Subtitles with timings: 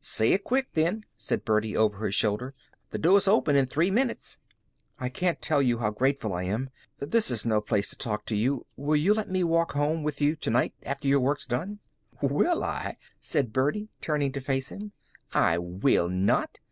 [0.00, 2.52] "Say it quick then," said Birdie, over her shoulder.
[2.90, 4.38] "The doors open in three minnits."
[4.98, 6.70] "I can't tell you how grateful I am.
[6.98, 8.66] This is no place to talk to you.
[8.74, 11.78] Will you let me walk home with you to night after your work's done?"
[12.20, 14.90] "Will I?" said Birdie, turning to face him.
[15.32, 16.58] "I will not.